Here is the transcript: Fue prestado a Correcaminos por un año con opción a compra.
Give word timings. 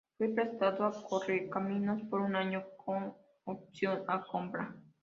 Fue 0.17 0.29
prestado 0.29 0.83
a 0.85 1.03
Correcaminos 1.07 2.01
por 2.09 2.21
un 2.21 2.35
año 2.35 2.65
con 2.75 3.13
opción 3.45 4.03
a 4.07 4.19
compra. 4.25 4.75